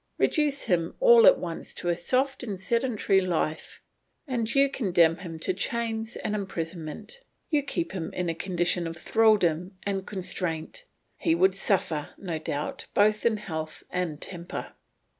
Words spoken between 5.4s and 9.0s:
chains and imprisonment, you keep him in a condition of